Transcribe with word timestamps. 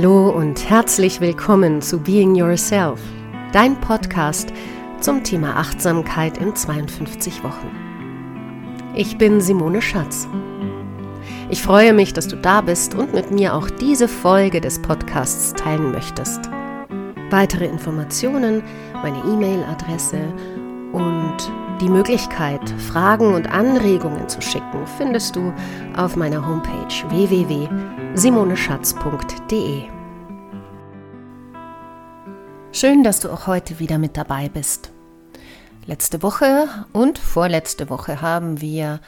Hallo 0.00 0.30
und 0.30 0.70
herzlich 0.70 1.20
willkommen 1.20 1.82
zu 1.82 1.98
Being 1.98 2.36
Yourself, 2.36 3.00
dein 3.52 3.80
Podcast 3.80 4.52
zum 5.00 5.24
Thema 5.24 5.56
Achtsamkeit 5.56 6.38
in 6.38 6.54
52 6.54 7.42
Wochen. 7.42 7.68
Ich 8.94 9.18
bin 9.18 9.40
Simone 9.40 9.82
Schatz. 9.82 10.28
Ich 11.50 11.60
freue 11.60 11.92
mich, 11.94 12.12
dass 12.12 12.28
du 12.28 12.36
da 12.36 12.60
bist 12.60 12.94
und 12.94 13.12
mit 13.12 13.32
mir 13.32 13.54
auch 13.54 13.68
diese 13.70 14.06
Folge 14.06 14.60
des 14.60 14.80
Podcasts 14.80 15.52
teilen 15.54 15.90
möchtest. 15.90 16.48
Weitere 17.30 17.64
Informationen, 17.64 18.62
meine 19.02 19.18
E-Mail-Adresse 19.18 20.20
und 20.92 21.36
die 21.80 21.88
Möglichkeit, 21.88 22.70
Fragen 22.92 23.34
und 23.34 23.50
Anregungen 23.50 24.28
zu 24.28 24.40
schicken, 24.40 24.86
findest 24.96 25.34
du 25.34 25.52
auf 25.96 26.14
meiner 26.14 26.46
Homepage 26.46 26.94
www.simoneschatz.de. 28.14 29.82
Schön, 32.72 33.02
dass 33.02 33.20
du 33.20 33.30
auch 33.30 33.46
heute 33.46 33.78
wieder 33.78 33.98
mit 33.98 34.16
dabei 34.16 34.48
bist. 34.48 34.90
Letzte 35.86 36.22
Woche 36.22 36.68
und 36.92 37.18
vorletzte 37.18 37.90
Woche 37.90 38.20
haben 38.20 38.60
wir 38.60 39.00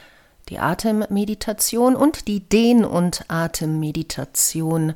die 0.49 0.59
Atemmeditation 0.59 1.95
und 1.95 2.27
die 2.27 2.41
Dehn- 2.41 2.85
und 2.85 3.25
Atemmeditation 3.27 4.93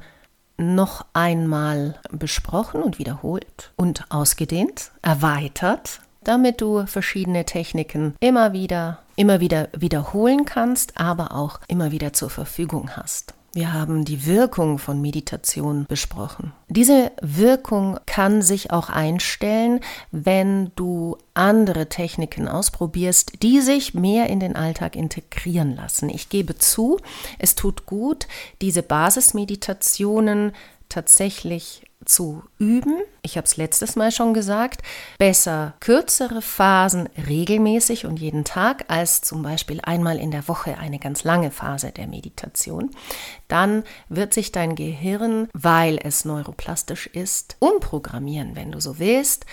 noch 0.58 1.06
einmal 1.14 2.00
besprochen 2.12 2.82
und 2.82 3.00
wiederholt 3.00 3.72
und 3.76 4.06
ausgedehnt, 4.10 4.92
erweitert 5.02 6.02
damit 6.24 6.60
du 6.60 6.88
verschiedene 6.88 7.46
Techniken 7.46 8.16
immer 8.20 8.52
wieder, 8.52 9.00
immer 9.16 9.40
wieder 9.40 9.70
wiederholen 9.78 10.46
kannst, 10.46 11.00
aber 11.00 11.34
auch 11.34 11.60
immer 11.68 11.92
wieder 11.92 12.14
zur 12.14 12.32
Verfügung 12.32 12.96
hast. 12.96 13.36
Wir 13.56 13.72
haben 13.72 14.04
die 14.04 14.26
Wirkung 14.26 14.80
von 14.80 15.00
Meditation 15.00 15.86
besprochen. 15.88 16.52
Diese 16.68 17.14
Wirkung 17.22 17.98
kann 18.06 18.42
sich 18.42 18.72
auch 18.72 18.90
einstellen, 18.90 19.80
wenn 20.12 20.74
du 20.76 21.18
andere 21.36 21.88
Techniken 21.88 22.50
ausprobierst, 22.50 23.42
die 23.44 23.62
sich 23.62 23.94
mehr 23.94 24.28
in 24.28 24.42
den 24.42 24.58
Alltag 24.58 24.98
integrieren 24.98 25.74
lassen. 25.74 26.10
Ich 26.10 26.28
gebe 26.28 26.58
zu, 26.58 27.00
es 27.40 27.56
tut 27.56 27.86
gut, 27.86 28.28
diese 28.62 28.84
Basismeditationen 28.84 30.52
tatsächlich 30.96 31.84
zu 32.06 32.44
üben. 32.58 33.02
Ich 33.22 33.36
habe 33.36 33.46
es 33.46 33.58
letztes 33.58 33.98
Mal 33.98 34.12
schon 34.12 34.34
gesagt, 34.34 34.82
besser 35.18 35.74
kürzere 35.82 36.42
Phasen 36.42 37.10
regelmäßig 37.28 38.06
und 38.06 38.18
jeden 38.18 38.46
Tag 38.46 38.86
als 38.88 39.22
zum 39.22 39.44
Beispiel 39.44 39.82
einmal 39.82 40.20
in 40.20 40.32
der 40.32 40.48
Woche 40.48 40.78
eine 40.78 41.00
ganz 41.00 41.26
lange 41.26 41.52
Phase 41.52 41.92
der 41.92 42.08
Meditation. 42.08 42.92
Dann 43.50 43.84
wird 44.08 44.34
sich 44.34 44.54
dein 44.54 44.76
Gehirn, 44.76 45.50
weil 45.54 46.00
es 46.02 46.24
neuroplastisch 46.24 47.08
ist, 47.08 47.58
umprogrammieren, 47.60 48.56
wenn 48.56 48.72
du 48.72 48.80
so 48.80 48.98
willst 48.98 49.46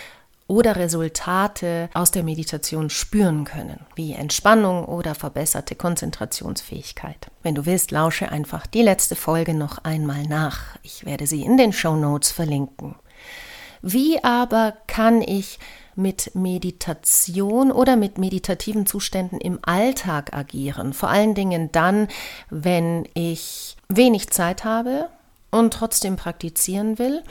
oder 0.52 0.76
Resultate 0.76 1.88
aus 1.94 2.10
der 2.10 2.22
Meditation 2.22 2.90
spüren 2.90 3.44
können, 3.44 3.80
wie 3.94 4.12
Entspannung 4.12 4.84
oder 4.84 5.14
verbesserte 5.14 5.74
Konzentrationsfähigkeit. 5.74 7.30
Wenn 7.42 7.54
du 7.54 7.64
willst, 7.64 7.90
lausche 7.90 8.30
einfach 8.30 8.66
die 8.66 8.82
letzte 8.82 9.16
Folge 9.16 9.54
noch 9.54 9.78
einmal 9.78 10.24
nach. 10.24 10.76
Ich 10.82 11.06
werde 11.06 11.26
sie 11.26 11.42
in 11.42 11.56
den 11.56 11.72
Show 11.72 11.96
Notes 11.96 12.32
verlinken. 12.32 12.96
Wie 13.80 14.22
aber 14.22 14.74
kann 14.86 15.22
ich 15.22 15.58
mit 15.94 16.34
Meditation 16.34 17.72
oder 17.72 17.96
mit 17.96 18.18
meditativen 18.18 18.84
Zuständen 18.84 19.40
im 19.40 19.58
Alltag 19.62 20.34
agieren? 20.34 20.92
Vor 20.92 21.08
allen 21.08 21.34
Dingen 21.34 21.72
dann, 21.72 22.08
wenn 22.50 23.08
ich 23.14 23.78
wenig 23.88 24.28
Zeit 24.28 24.64
habe 24.64 25.08
und 25.50 25.72
trotzdem 25.72 26.16
praktizieren 26.16 26.98
will 26.98 27.22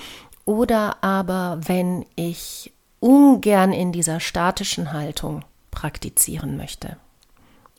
oder 0.45 1.03
aber 1.03 1.59
wenn 1.67 2.05
ich 2.15 2.70
ungern 3.01 3.73
in 3.73 3.91
dieser 3.91 4.21
statischen 4.21 4.93
Haltung 4.93 5.43
praktizieren 5.71 6.55
möchte. 6.55 6.95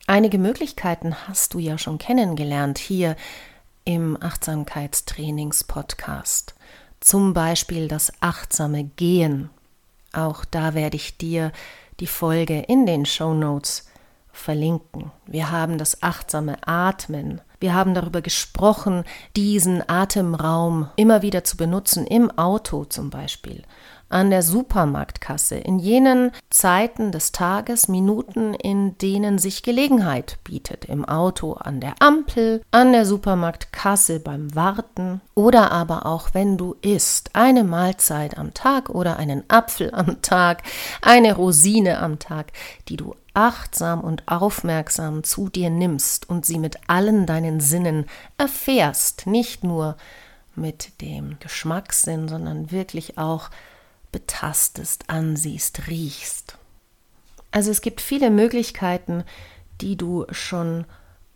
Einige 0.05 0.37
Möglichkeiten 0.37 1.15
hast 1.27 1.53
du 1.53 1.59
ja 1.59 1.77
schon 1.77 1.97
kennengelernt 1.97 2.77
hier 2.77 3.15
im 3.85 4.21
Achtsamkeitstrainings-Podcast. 4.21 6.55
Zum 6.99 7.33
Beispiel 7.33 7.87
das 7.87 8.11
achtsame 8.19 8.83
Gehen. 8.83 9.49
Auch 10.11 10.43
da 10.45 10.73
werde 10.73 10.97
ich 10.97 11.17
dir 11.17 11.53
die 12.01 12.07
Folge 12.07 12.59
in 12.59 12.85
den 12.85 13.05
Show 13.05 13.33
Notes 13.33 13.87
verlinken. 14.33 15.13
Wir 15.25 15.51
haben 15.51 15.77
das 15.77 16.03
achtsame 16.03 16.57
Atmen. 16.67 17.39
Wir 17.61 17.73
haben 17.73 17.93
darüber 17.93 18.21
gesprochen, 18.21 19.05
diesen 19.37 19.87
Atemraum 19.87 20.89
immer 20.97 21.21
wieder 21.21 21.45
zu 21.45 21.55
benutzen, 21.55 22.05
im 22.05 22.29
Auto 22.37 22.83
zum 22.83 23.09
Beispiel 23.09 23.63
an 24.13 24.29
der 24.29 24.43
Supermarktkasse, 24.43 25.55
in 25.55 25.79
jenen 25.79 26.31
Zeiten 26.49 27.11
des 27.11 27.31
Tages, 27.31 27.87
Minuten, 27.87 28.53
in 28.53 28.97
denen 28.99 29.39
sich 29.39 29.63
Gelegenheit 29.63 30.37
bietet, 30.43 30.85
im 30.85 31.03
Auto, 31.03 31.53
an 31.53 31.79
der 31.81 31.95
Ampel, 31.99 32.61
an 32.71 32.93
der 32.93 33.05
Supermarktkasse 33.05 34.19
beim 34.19 34.53
Warten 34.55 35.21
oder 35.35 35.71
aber 35.71 36.05
auch 36.05 36.29
wenn 36.33 36.57
du 36.57 36.75
isst, 36.81 37.31
eine 37.33 37.63
Mahlzeit 37.63 38.37
am 38.37 38.53
Tag 38.53 38.89
oder 38.89 39.17
einen 39.17 39.43
Apfel 39.47 39.93
am 39.93 40.21
Tag, 40.21 40.63
eine 41.01 41.35
Rosine 41.35 41.99
am 41.99 42.19
Tag, 42.19 42.53
die 42.87 42.97
du 42.97 43.15
achtsam 43.33 44.01
und 44.01 44.27
aufmerksam 44.27 45.23
zu 45.23 45.49
dir 45.49 45.69
nimmst 45.69 46.29
und 46.29 46.45
sie 46.45 46.59
mit 46.59 46.77
allen 46.87 47.25
deinen 47.25 47.59
Sinnen 47.59 48.05
erfährst, 48.37 49.25
nicht 49.25 49.63
nur 49.63 49.97
mit 50.55 51.01
dem 51.01 51.37
Geschmackssinn, 51.39 52.27
sondern 52.27 52.71
wirklich 52.71 53.17
auch 53.17 53.49
betastest, 54.13 55.09
ansiehst, 55.09 55.87
riechst. 55.89 56.57
Also 57.51 57.69
es 57.69 57.81
gibt 57.81 57.99
viele 57.99 58.29
Möglichkeiten, 58.29 59.25
die 59.81 59.97
du 59.97 60.25
schon 60.31 60.85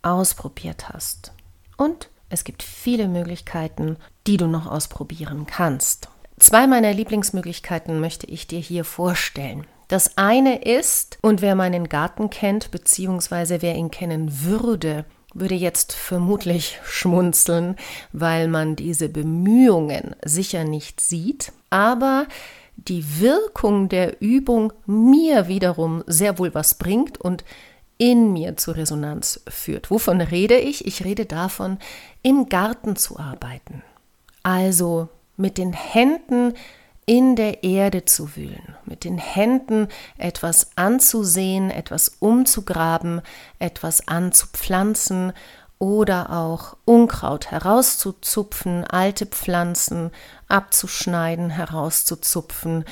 ausprobiert 0.00 0.88
hast. 0.88 1.32
Und 1.76 2.08
es 2.30 2.44
gibt 2.44 2.62
viele 2.62 3.08
Möglichkeiten, 3.08 3.96
die 4.26 4.38
du 4.38 4.46
noch 4.46 4.66
ausprobieren 4.66 5.46
kannst. 5.46 6.08
Zwei 6.38 6.66
meiner 6.66 6.94
Lieblingsmöglichkeiten 6.94 8.00
möchte 8.00 8.26
ich 8.26 8.46
dir 8.46 8.60
hier 8.60 8.84
vorstellen. 8.84 9.66
Das 9.88 10.18
eine 10.18 10.62
ist, 10.62 11.18
und 11.22 11.40
wer 11.40 11.54
meinen 11.54 11.88
Garten 11.88 12.30
kennt, 12.30 12.70
beziehungsweise 12.70 13.62
wer 13.62 13.74
ihn 13.74 13.90
kennen 13.90 14.42
würde, 14.42 15.04
würde 15.34 15.54
jetzt 15.54 15.92
vermutlich 15.92 16.78
schmunzeln, 16.84 17.76
weil 18.12 18.48
man 18.48 18.76
diese 18.76 19.08
Bemühungen 19.08 20.14
sicher 20.24 20.64
nicht 20.64 21.00
sieht. 21.00 21.52
Aber 21.70 22.26
die 22.86 23.20
Wirkung 23.20 23.88
der 23.88 24.22
Übung 24.22 24.72
mir 24.86 25.48
wiederum 25.48 26.04
sehr 26.06 26.38
wohl 26.38 26.54
was 26.54 26.74
bringt 26.74 27.20
und 27.20 27.44
in 27.98 28.32
mir 28.32 28.56
zur 28.56 28.76
Resonanz 28.76 29.42
führt. 29.48 29.90
Wovon 29.90 30.20
rede 30.20 30.56
ich? 30.56 30.86
Ich 30.86 31.04
rede 31.04 31.26
davon, 31.26 31.78
im 32.22 32.48
Garten 32.48 32.94
zu 32.96 33.18
arbeiten. 33.18 33.82
Also 34.44 35.08
mit 35.36 35.58
den 35.58 35.72
Händen 35.72 36.54
in 37.08 37.36
der 37.36 37.64
Erde 37.64 38.04
zu 38.04 38.36
wühlen, 38.36 38.76
mit 38.84 39.04
den 39.04 39.16
Händen 39.18 39.88
etwas 40.18 40.72
anzusehen, 40.76 41.70
etwas 41.70 42.16
umzugraben, 42.20 43.22
etwas 43.58 44.06
anzupflanzen 44.06 45.32
oder 45.78 46.30
auch 46.32 46.76
Unkraut 46.84 47.50
herauszuzupfen, 47.50 48.84
alte 48.84 49.26
Pflanzen 49.26 50.10
abzuschneiden, 50.48 51.50
herauszuzupfen, 51.50 52.84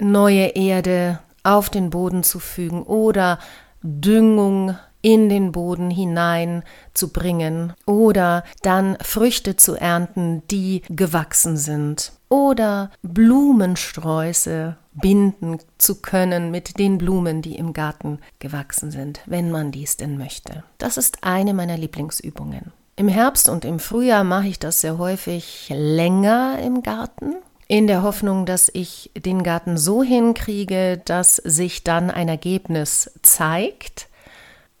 neue 0.00 0.46
Erde 0.48 1.20
auf 1.42 1.70
den 1.70 1.90
Boden 1.90 2.22
zu 2.22 2.38
fügen 2.40 2.82
oder 2.82 3.38
Düngung 3.82 4.76
in 5.02 5.28
den 5.28 5.52
Boden 5.52 5.90
hinein 5.90 6.64
zu 6.92 7.12
bringen 7.12 7.72
oder 7.86 8.42
dann 8.62 8.96
Früchte 9.00 9.56
zu 9.56 9.76
ernten, 9.76 10.42
die 10.48 10.82
gewachsen 10.88 11.56
sind 11.56 12.15
oder 12.28 12.90
Blumensträuße 13.02 14.76
binden 14.92 15.58
zu 15.78 16.00
können 16.00 16.50
mit 16.50 16.78
den 16.78 16.98
Blumen, 16.98 17.42
die 17.42 17.56
im 17.56 17.72
Garten 17.72 18.18
gewachsen 18.38 18.90
sind, 18.90 19.20
wenn 19.26 19.50
man 19.50 19.70
dies 19.72 19.96
denn 19.96 20.18
möchte. 20.18 20.64
Das 20.78 20.96
ist 20.96 21.18
eine 21.22 21.54
meiner 21.54 21.76
Lieblingsübungen. 21.76 22.72
Im 22.96 23.08
Herbst 23.08 23.48
und 23.48 23.64
im 23.64 23.78
Frühjahr 23.78 24.24
mache 24.24 24.48
ich 24.48 24.58
das 24.58 24.80
sehr 24.80 24.96
häufig 24.96 25.70
länger 25.70 26.58
im 26.64 26.82
Garten, 26.82 27.34
in 27.68 27.86
der 27.86 28.02
Hoffnung, 28.02 28.46
dass 28.46 28.70
ich 28.72 29.10
den 29.16 29.42
Garten 29.42 29.76
so 29.76 30.02
hinkriege, 30.02 31.02
dass 31.04 31.36
sich 31.36 31.84
dann 31.84 32.10
ein 32.10 32.28
Ergebnis 32.28 33.10
zeigt. 33.22 34.08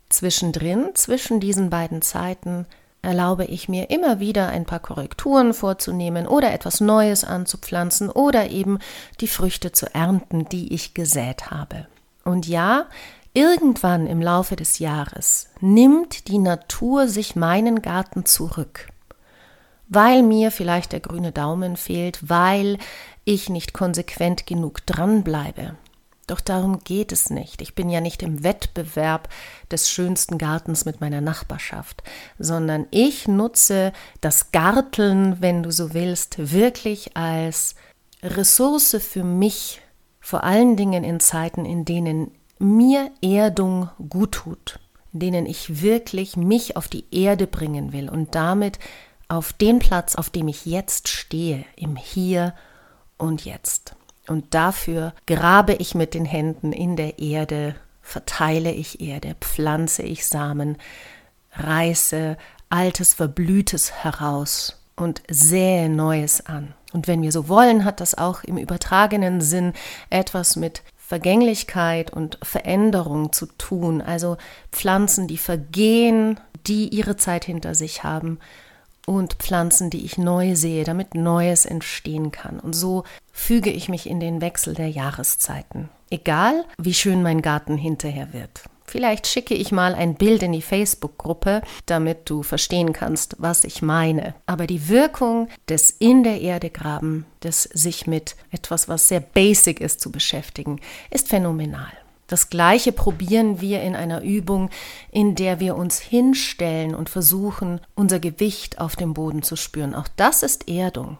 Zwischendrin, 0.08 0.90
zwischen 0.94 1.40
diesen 1.40 1.68
beiden 1.68 2.00
Zeiten, 2.00 2.64
erlaube 3.06 3.44
ich 3.44 3.68
mir 3.68 3.88
immer 3.88 4.20
wieder 4.20 4.48
ein 4.48 4.66
paar 4.66 4.80
Korrekturen 4.80 5.54
vorzunehmen 5.54 6.26
oder 6.26 6.52
etwas 6.52 6.80
Neues 6.80 7.24
anzupflanzen 7.24 8.10
oder 8.10 8.50
eben 8.50 8.80
die 9.20 9.28
Früchte 9.28 9.72
zu 9.72 9.86
ernten, 9.94 10.46
die 10.48 10.74
ich 10.74 10.92
gesät 10.92 11.50
habe. 11.50 11.86
Und 12.24 12.48
ja, 12.48 12.86
irgendwann 13.32 14.06
im 14.06 14.20
Laufe 14.20 14.56
des 14.56 14.80
Jahres 14.80 15.48
nimmt 15.60 16.26
die 16.28 16.38
Natur 16.38 17.06
sich 17.08 17.36
meinen 17.36 17.80
Garten 17.80 18.26
zurück. 18.26 18.88
weil 19.88 20.22
mir 20.22 20.50
vielleicht 20.50 20.92
der 20.92 21.00
grüne 21.00 21.32
Daumen 21.32 21.76
fehlt, 21.76 22.28
weil 22.28 22.78
ich 23.24 23.48
nicht 23.48 23.72
konsequent 23.72 24.46
genug 24.46 24.84
dranbleibe. 24.86 25.76
Doch 26.26 26.40
darum 26.40 26.80
geht 26.80 27.12
es 27.12 27.30
nicht. 27.30 27.62
Ich 27.62 27.74
bin 27.74 27.88
ja 27.88 28.00
nicht 28.00 28.22
im 28.22 28.42
Wettbewerb 28.42 29.28
des 29.70 29.90
schönsten 29.90 30.38
Gartens 30.38 30.84
mit 30.84 31.00
meiner 31.00 31.20
Nachbarschaft, 31.20 32.02
sondern 32.38 32.86
ich 32.90 33.28
nutze 33.28 33.92
das 34.20 34.50
Garteln, 34.50 35.40
wenn 35.40 35.62
du 35.62 35.70
so 35.70 35.94
willst, 35.94 36.52
wirklich 36.52 37.16
als 37.16 37.76
Ressource 38.22 38.96
für 39.00 39.22
mich, 39.22 39.80
vor 40.20 40.42
allen 40.42 40.76
Dingen 40.76 41.04
in 41.04 41.20
Zeiten, 41.20 41.64
in 41.64 41.84
denen 41.84 42.32
mir 42.58 43.12
Erdung 43.22 43.90
gut 44.08 44.32
tut, 44.32 44.80
in 45.12 45.20
denen 45.20 45.46
ich 45.46 45.80
wirklich 45.82 46.36
mich 46.36 46.76
auf 46.76 46.88
die 46.88 47.04
Erde 47.12 47.46
bringen 47.46 47.92
will 47.92 48.08
und 48.08 48.34
damit 48.34 48.80
auf 49.28 49.52
den 49.52 49.78
Platz, 49.78 50.16
auf 50.16 50.30
dem 50.30 50.48
ich 50.48 50.66
jetzt 50.66 51.08
stehe, 51.08 51.64
im 51.76 51.94
Hier 51.94 52.54
und 53.16 53.44
Jetzt. 53.44 53.94
Und 54.28 54.54
dafür 54.54 55.12
grabe 55.26 55.74
ich 55.74 55.94
mit 55.94 56.14
den 56.14 56.24
Händen 56.24 56.72
in 56.72 56.96
der 56.96 57.18
Erde, 57.18 57.76
verteile 58.02 58.72
ich 58.72 59.00
Erde, 59.00 59.36
pflanze 59.40 60.02
ich 60.02 60.26
Samen, 60.26 60.76
reiße 61.52 62.36
altes, 62.68 63.14
verblühtes 63.14 63.92
heraus 63.92 64.80
und 64.96 65.22
sähe 65.28 65.88
Neues 65.88 66.46
an. 66.46 66.74
Und 66.92 67.08
wenn 67.08 67.22
wir 67.22 67.32
so 67.32 67.48
wollen, 67.48 67.84
hat 67.84 68.00
das 68.00 68.16
auch 68.16 68.42
im 68.44 68.58
übertragenen 68.58 69.40
Sinn 69.40 69.72
etwas 70.10 70.56
mit 70.56 70.82
Vergänglichkeit 70.96 72.10
und 72.10 72.38
Veränderung 72.42 73.32
zu 73.32 73.46
tun. 73.46 74.00
Also 74.00 74.38
Pflanzen, 74.72 75.28
die 75.28 75.38
vergehen, 75.38 76.40
die 76.66 76.88
ihre 76.88 77.16
Zeit 77.16 77.44
hinter 77.44 77.74
sich 77.74 78.02
haben 78.02 78.38
und 79.06 79.34
Pflanzen, 79.34 79.88
die 79.88 80.04
ich 80.04 80.18
neu 80.18 80.54
sehe, 80.54 80.84
damit 80.84 81.14
Neues 81.14 81.64
entstehen 81.64 82.32
kann. 82.32 82.60
Und 82.60 82.74
so 82.74 83.04
füge 83.32 83.70
ich 83.70 83.88
mich 83.88 84.08
in 84.10 84.20
den 84.20 84.42
Wechsel 84.42 84.74
der 84.74 84.90
Jahreszeiten. 84.90 85.88
Egal, 86.10 86.64
wie 86.76 86.94
schön 86.94 87.22
mein 87.22 87.40
Garten 87.40 87.78
hinterher 87.78 88.32
wird. 88.32 88.64
Vielleicht 88.84 89.26
schicke 89.26 89.54
ich 89.54 89.72
mal 89.72 89.94
ein 89.94 90.14
Bild 90.14 90.42
in 90.42 90.52
die 90.52 90.62
Facebook-Gruppe, 90.62 91.62
damit 91.86 92.30
du 92.30 92.42
verstehen 92.42 92.92
kannst, 92.92 93.34
was 93.38 93.64
ich 93.64 93.82
meine. 93.82 94.34
Aber 94.46 94.66
die 94.66 94.88
Wirkung 94.88 95.48
des 95.68 95.90
in 95.90 96.22
der 96.22 96.40
Erde 96.40 96.70
graben, 96.70 97.26
des 97.42 97.64
sich 97.64 98.06
mit 98.06 98.36
etwas, 98.52 98.88
was 98.88 99.08
sehr 99.08 99.20
basic 99.20 99.80
ist, 99.80 100.00
zu 100.00 100.12
beschäftigen, 100.12 100.80
ist 101.10 101.28
phänomenal. 101.28 101.92
Das 102.26 102.50
gleiche 102.50 102.92
probieren 102.92 103.60
wir 103.60 103.82
in 103.82 103.94
einer 103.94 104.22
Übung, 104.22 104.70
in 105.12 105.34
der 105.34 105.60
wir 105.60 105.76
uns 105.76 106.00
hinstellen 106.00 106.94
und 106.94 107.08
versuchen, 107.08 107.80
unser 107.94 108.18
Gewicht 108.18 108.80
auf 108.80 108.96
dem 108.96 109.14
Boden 109.14 109.42
zu 109.42 109.56
spüren. 109.56 109.94
Auch 109.94 110.08
das 110.16 110.42
ist 110.42 110.68
Erdung. 110.68 111.18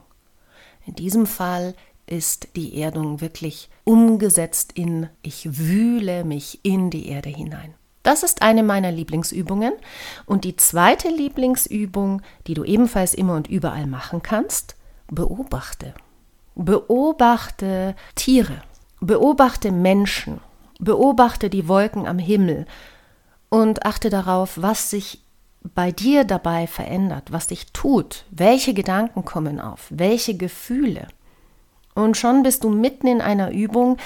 In 0.85 0.95
diesem 0.95 1.27
Fall 1.27 1.75
ist 2.07 2.49
die 2.57 2.81
Erdung 2.81 3.21
wirklich 3.21 3.69
umgesetzt 3.85 4.73
in 4.75 5.09
ich 5.23 5.59
wühle 5.59 6.25
mich 6.25 6.61
in 6.63 6.91
die 6.91 7.09
Erde 7.09 7.29
hinein. 7.29 7.75
Das 8.03 8.23
ist 8.23 8.43
eine 8.43 8.63
meiner 8.63 8.93
Lieblingsübungen. 8.93 9.73
Und 10.27 10.45
die 10.45 10.55
zweite 10.55 11.09
Lieblingsübung, 11.09 12.23
die 12.47 12.55
du 12.55 12.63
ebenfalls 12.63 13.15
immer 13.15 13.35
und 13.35 13.49
überall 13.49 13.89
machen 13.89 14.23
kannst, 14.23 14.77
beobachte. 15.09 15.93
Beobachte 16.55 17.97
Tiere, 18.15 18.63
beobachte 19.01 19.73
Menschen, 19.73 20.41
beobachte 20.79 21.51
die 21.51 21.69
Wolken 21.69 22.07
am 22.07 22.19
Himmel 22.19 22.67
und 23.49 23.87
achte 23.87 24.11
darauf, 24.11 24.61
was 24.61 24.91
sich 24.91 25.21
bei 25.75 25.91
dir 25.91 26.25
dabei 26.25 26.67
verändert, 26.67 27.33
was 27.33 27.49
dich 27.49 27.73
tut, 27.73 28.25
welche 28.31 28.75
Gedanken 28.75 29.25
kommen 29.25 29.61
auf, 29.61 29.87
welche 29.91 30.37
Gefühle. 30.37 31.09
Und 31.95 32.17
schon 32.17 32.43
bist 32.43 32.63
du 32.63 32.69
mitten 32.69 33.07
in 33.07 33.23
einer 33.23 33.51
Übung, 33.53 33.97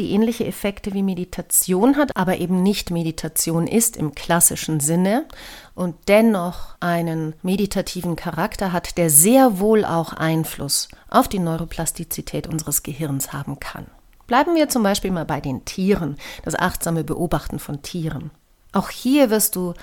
die 0.00 0.10
ähnliche 0.10 0.44
Effekte 0.44 0.92
wie 0.92 1.02
Meditation 1.02 1.96
hat, 1.96 2.16
aber 2.16 2.38
eben 2.38 2.62
nicht 2.62 2.90
Meditation 2.90 3.66
ist 3.66 3.96
im 3.96 4.14
klassischen 4.14 4.80
Sinne 4.80 5.26
und 5.74 5.94
dennoch 6.08 6.74
einen 6.80 7.34
meditativen 7.42 8.16
Charakter 8.16 8.72
hat, 8.72 8.98
der 8.98 9.10
sehr 9.10 9.60
wohl 9.60 9.84
auch 9.84 10.12
Einfluss 10.12 10.88
auf 11.08 11.28
die 11.28 11.38
Neuroplastizität 11.38 12.48
unseres 12.48 12.82
Gehirns 12.82 13.32
haben 13.32 13.60
kann. 13.60 13.86
Bleiben 14.26 14.54
wir 14.54 14.68
zum 14.68 14.82
Beispiel 14.82 15.10
mal 15.10 15.24
bei 15.24 15.40
den 15.40 15.64
Tieren, 15.64 16.16
das 16.44 16.54
achtsame 16.54 17.04
Beobachten 17.04 17.58
von 17.58 17.82
Tieren. 17.82 18.30
Auch 18.72 18.90
hier 18.90 19.30
wirst 19.30 19.56
du 19.56 19.74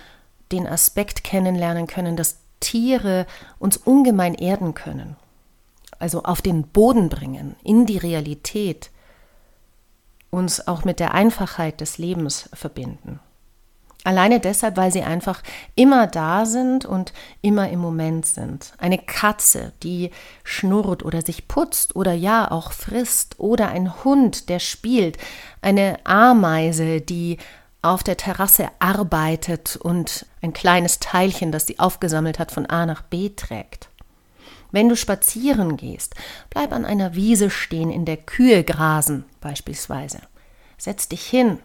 den 0.52 0.68
Aspekt 0.68 1.24
kennenlernen 1.24 1.88
können, 1.88 2.16
dass 2.16 2.38
Tiere 2.60 3.26
uns 3.60 3.78
ungemein 3.78 4.36
erden 4.36 4.74
können 4.74 5.16
also 6.04 6.24
auf 6.24 6.42
den 6.42 6.64
Boden 6.64 7.08
bringen, 7.08 7.56
in 7.64 7.86
die 7.86 7.98
Realität, 7.98 8.92
uns 10.32 10.68
auch 10.68 10.84
mit 10.84 11.00
der 11.00 11.14
Einfachheit 11.14 11.80
des 11.80 11.98
Lebens 11.98 12.50
verbinden. 12.52 13.22
Alleine 14.06 14.42
deshalb, 14.42 14.76
weil 14.76 14.92
sie 14.92 15.04
einfach 15.04 15.42
immer 15.76 16.08
da 16.08 16.46
sind 16.46 16.86
und 16.86 17.14
immer 17.42 17.70
im 17.70 17.80
Moment 17.80 18.26
sind. 18.26 18.74
Eine 18.78 18.98
Katze, 18.98 19.72
die 19.82 20.12
schnurrt 20.44 21.04
oder 21.04 21.22
sich 21.22 21.48
putzt 21.48 21.96
oder 21.96 22.12
ja 22.12 22.52
auch 22.52 22.74
frisst 22.74 23.40
oder 23.40 23.70
ein 23.70 24.04
Hund, 24.04 24.50
der 24.50 24.60
spielt. 24.60 25.18
Eine 25.62 26.06
Ameise, 26.06 27.00
die 27.00 27.38
auf 27.82 28.04
der 28.04 28.18
Terrasse 28.18 28.70
arbeitet 28.80 29.78
und 29.78 30.26
ein 30.42 30.54
kleines 30.54 31.00
Teilchen, 31.00 31.52
das 31.52 31.68
sie 31.68 31.80
aufgesammelt 31.80 32.40
hat, 32.40 32.52
von 32.52 32.66
A 32.66 32.86
nach 32.86 33.04
B 33.04 33.30
trägt. 33.30 33.90
Wenn 34.72 34.90
du 34.90 34.96
spazieren 34.96 35.78
gehst, 35.78 36.16
bleib 36.50 36.74
an 36.74 36.84
einer 36.84 37.14
Wiese 37.14 37.50
stehen, 37.50 37.92
in 37.92 38.06
der 38.06 38.18
Kühe 38.18 38.64
grasen 38.64 39.24
beispielsweise. 39.40 40.20
Setz 40.78 41.08
dich 41.08 41.26
hin, 41.26 41.60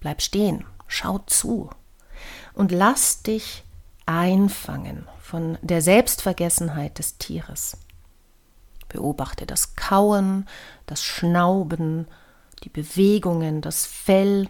bleib 0.00 0.20
stehen, 0.20 0.64
schau 0.86 1.18
zu 1.26 1.70
und 2.54 2.72
lass 2.72 3.22
dich 3.22 3.64
einfangen 4.06 5.06
von 5.20 5.58
der 5.62 5.82
Selbstvergessenheit 5.82 6.98
des 6.98 7.18
Tieres. 7.18 7.78
Beobachte 8.88 9.46
das 9.46 9.74
Kauen, 9.76 10.46
das 10.86 11.02
Schnauben, 11.02 12.06
die 12.62 12.68
Bewegungen, 12.68 13.60
das 13.60 13.86
Fell. 13.86 14.48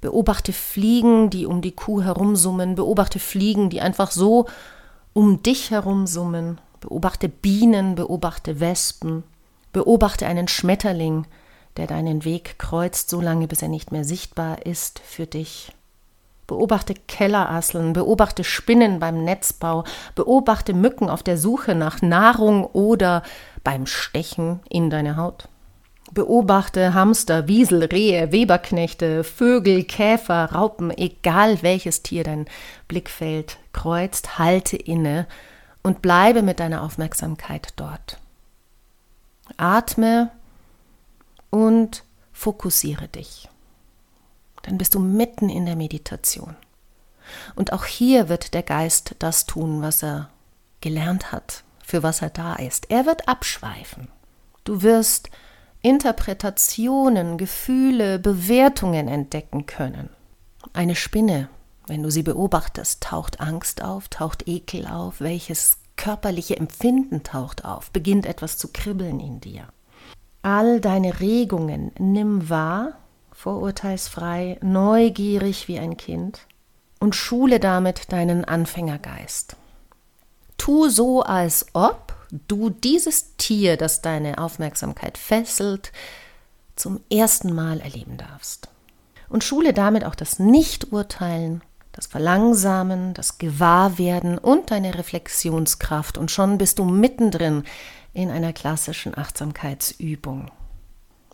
Beobachte 0.00 0.52
Fliegen, 0.52 1.28
die 1.28 1.46
um 1.46 1.60
die 1.60 1.72
Kuh 1.72 2.02
herumsummen. 2.02 2.74
Beobachte 2.74 3.18
Fliegen, 3.18 3.68
die 3.68 3.80
einfach 3.80 4.10
so 4.10 4.46
um 5.12 5.42
dich 5.42 5.70
herum 5.70 6.06
summen. 6.06 6.60
Beobachte 6.80 7.28
Bienen, 7.28 7.94
beobachte 7.94 8.60
Wespen, 8.60 9.24
beobachte 9.72 10.26
einen 10.26 10.48
Schmetterling, 10.48 11.26
der 11.76 11.86
deinen 11.86 12.24
Weg 12.24 12.58
kreuzt, 12.58 13.10
so 13.10 13.20
lange 13.20 13.46
bis 13.48 13.62
er 13.62 13.68
nicht 13.68 13.92
mehr 13.92 14.04
sichtbar 14.04 14.66
ist 14.66 14.98
für 14.98 15.26
dich. 15.26 15.72
Beobachte 16.46 16.94
Kellerasseln, 17.06 17.92
beobachte 17.92 18.42
Spinnen 18.42 18.98
beim 18.98 19.22
Netzbau, 19.22 19.84
beobachte 20.16 20.74
Mücken 20.74 21.08
auf 21.08 21.22
der 21.22 21.38
Suche 21.38 21.76
nach 21.76 22.02
Nahrung 22.02 22.64
oder 22.64 23.22
beim 23.62 23.86
Stechen 23.86 24.58
in 24.68 24.90
deine 24.90 25.16
Haut. 25.16 25.48
Beobachte 26.12 26.92
Hamster, 26.92 27.46
Wiesel, 27.46 27.84
Rehe, 27.84 28.32
Weberknechte, 28.32 29.22
Vögel, 29.22 29.84
Käfer, 29.84 30.46
Raupen, 30.52 30.90
egal 30.90 31.62
welches 31.62 32.02
Tier 32.02 32.24
dein 32.24 32.46
Blickfeld 32.88 33.58
kreuzt, 33.72 34.40
halte 34.40 34.76
inne 34.76 35.28
und 35.84 36.02
bleibe 36.02 36.42
mit 36.42 36.58
deiner 36.58 36.82
Aufmerksamkeit 36.82 37.74
dort. 37.76 38.18
Atme 39.56 40.30
und 41.50 42.04
fokussiere 42.32 43.08
dich. 43.08 43.48
Dann 44.62 44.78
bist 44.78 44.94
du 44.94 45.00
mitten 45.00 45.48
in 45.48 45.66
der 45.66 45.76
Meditation. 45.76 46.56
Und 47.54 47.72
auch 47.72 47.84
hier 47.84 48.28
wird 48.28 48.54
der 48.54 48.62
Geist 48.62 49.14
das 49.18 49.46
tun, 49.46 49.82
was 49.82 50.02
er 50.02 50.30
gelernt 50.80 51.32
hat, 51.32 51.64
für 51.84 52.02
was 52.02 52.22
er 52.22 52.30
da 52.30 52.56
ist. 52.56 52.90
Er 52.90 53.06
wird 53.06 53.28
abschweifen. 53.28 54.08
Du 54.64 54.82
wirst 54.82 55.30
Interpretationen, 55.82 57.38
Gefühle, 57.38 58.18
Bewertungen 58.18 59.08
entdecken 59.08 59.66
können. 59.66 60.10
Eine 60.72 60.94
Spinne, 60.94 61.48
wenn 61.86 62.02
du 62.02 62.10
sie 62.10 62.22
beobachtest, 62.22 63.02
taucht 63.02 63.40
Angst 63.40 63.82
auf, 63.82 64.08
taucht 64.08 64.46
Ekel 64.46 64.86
auf, 64.86 65.20
welches 65.20 65.78
körperliche 65.96 66.56
Empfinden 66.56 67.22
taucht 67.22 67.64
auf, 67.64 67.90
beginnt 67.90 68.26
etwas 68.26 68.58
zu 68.58 68.68
kribbeln 68.68 69.20
in 69.20 69.40
dir. 69.40 69.68
All 70.42 70.80
deine 70.80 71.20
Regungen 71.20 71.92
nimm 71.98 72.48
wahr, 72.48 72.98
vorurteilsfrei, 73.32 74.58
neugierig 74.62 75.68
wie 75.68 75.78
ein 75.78 75.96
Kind 75.96 76.46
und 76.98 77.14
schule 77.14 77.60
damit 77.60 78.12
deinen 78.12 78.44
Anfängergeist. 78.44 79.56
Tu 80.56 80.88
so, 80.88 81.22
als 81.22 81.66
ob 81.72 82.14
du 82.48 82.70
dieses 82.70 83.36
Tier, 83.36 83.76
das 83.76 84.02
deine 84.02 84.38
Aufmerksamkeit 84.38 85.18
fesselt, 85.18 85.92
zum 86.76 87.00
ersten 87.10 87.54
Mal 87.54 87.80
erleben 87.80 88.16
darfst. 88.16 88.68
Und 89.28 89.44
schule 89.44 89.72
damit 89.72 90.04
auch 90.04 90.14
das 90.14 90.38
Nichturteilen, 90.38 91.62
das 91.92 92.06
Verlangsamen, 92.06 93.14
das 93.14 93.38
Gewahrwerden 93.38 94.38
und 94.38 94.70
deine 94.70 94.96
Reflexionskraft 94.96 96.18
und 96.18 96.30
schon 96.30 96.58
bist 96.58 96.78
du 96.78 96.84
mittendrin 96.84 97.64
in 98.12 98.30
einer 98.30 98.52
klassischen 98.52 99.16
Achtsamkeitsübung. 99.16 100.50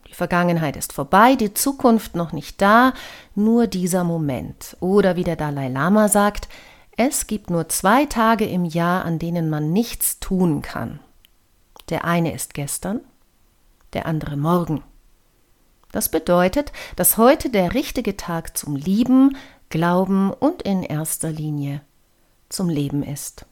Die 0.09 0.15
Vergangenheit 0.15 0.77
ist 0.77 0.93
vorbei, 0.93 1.35
die 1.35 1.55
Zukunft 1.55 2.15
noch 2.15 2.33
nicht 2.33 2.63
da, 2.63 2.93
nur 3.35 3.67
dieser 3.67 4.05
Moment. 4.05 4.77
Oder 4.81 5.17
wie 5.17 5.25
der 5.25 5.37
Dalai 5.37 5.69
Lama 5.69 6.09
sagt, 6.09 6.49
es 6.97 7.27
gibt 7.27 7.51
nur 7.51 7.69
zwei 7.69 8.07
Tage 8.07 8.47
im 8.47 8.65
Jahr, 8.65 9.05
an 9.05 9.19
denen 9.19 9.51
man 9.51 9.73
nichts 9.73 10.21
tun 10.21 10.63
kann. 10.63 11.01
Der 11.91 12.05
eine 12.05 12.33
ist 12.33 12.55
gestern, 12.55 13.01
der 13.93 14.07
andere 14.07 14.37
morgen. 14.37 14.83
Das 15.93 16.09
bedeutet, 16.11 16.73
dass 16.97 17.17
heute 17.17 17.51
der 17.51 17.75
richtige 17.75 18.17
Tag 18.17 18.57
zum 18.57 18.77
Lieben, 18.77 19.37
Glauben 19.69 20.33
und 20.33 20.63
in 20.63 20.83
erster 20.83 21.31
Linie 21.31 21.81
zum 22.49 22.69
Leben 22.69 23.03
ist. 23.03 23.47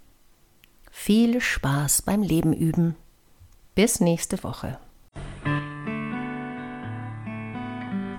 Viel 0.91 1.41
Spaß 1.41 2.03
beim 2.03 2.23
Leben 2.23 2.53
üben. 2.53 2.97
Bis 3.75 4.01
nächste 4.01 4.43
Woche. 4.45 4.79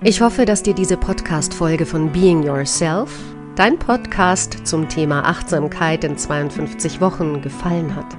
Ich 0.02 0.20
hoffe, 0.20 0.44
dass 0.44 0.62
dir 0.62 0.74
diese 0.74 0.98
Podcast-Folge 0.98 1.86
von 1.86 2.12
Being 2.12 2.42
Yourself, 2.42 3.10
dein 3.54 3.78
Podcast 3.78 4.66
zum 4.66 4.90
Thema 4.90 5.24
Achtsamkeit 5.24 6.04
in 6.04 6.18
52 6.18 7.00
Wochen, 7.00 7.40
gefallen 7.40 7.96
hat. 7.96 8.14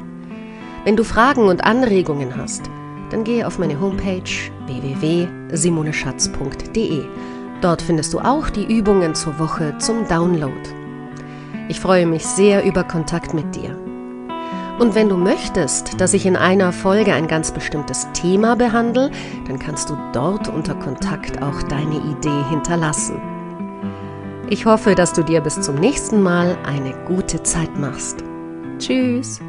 Wenn 0.83 0.95
du 0.95 1.03
Fragen 1.03 1.47
und 1.47 1.63
Anregungen 1.63 2.35
hast, 2.35 2.63
dann 3.11 3.23
gehe 3.23 3.45
auf 3.45 3.59
meine 3.59 3.79
Homepage 3.79 4.23
www.simoneschatz.de. 4.65 7.05
Dort 7.61 7.83
findest 7.83 8.15
du 8.15 8.19
auch 8.19 8.49
die 8.49 8.65
Übungen 8.65 9.13
zur 9.13 9.37
Woche 9.37 9.77
zum 9.77 10.07
Download. 10.07 10.55
Ich 11.69 11.79
freue 11.79 12.07
mich 12.07 12.25
sehr 12.25 12.65
über 12.65 12.83
Kontakt 12.83 13.35
mit 13.35 13.55
dir. 13.55 13.77
Und 14.79 14.93
wenn 14.93 15.09
du 15.09 15.17
möchtest, 15.17 15.99
dass 15.99 16.13
ich 16.13 16.25
in 16.25 16.35
einer 16.35 16.71
Folge 16.71 17.13
ein 17.13 17.27
ganz 17.27 17.51
bestimmtes 17.51 18.07
Thema 18.13 18.55
behandle, 18.55 19.09
dann 19.47 19.57
kannst 19.57 19.89
du 19.89 19.97
dort 20.13 20.47
unter 20.49 20.75
Kontakt 20.75 21.41
auch 21.41 21.63
deine 21.63 21.97
Idee 21.97 22.43
hinterlassen. 22.49 23.19
Ich 24.49 24.65
hoffe, 24.65 24.95
dass 24.95 25.13
du 25.13 25.23
dir 25.23 25.41
bis 25.41 25.59
zum 25.61 25.75
nächsten 25.75 26.21
Mal 26.21 26.57
eine 26.63 26.93
gute 27.05 27.41
Zeit 27.43 27.77
machst. 27.77 28.23
Tschüss! 28.77 29.41